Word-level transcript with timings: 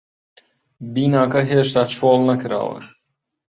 بیناکە 0.93 1.41
هێشتا 1.49 1.83
چۆڵ 1.93 2.19
نەکراوە. 2.29 2.77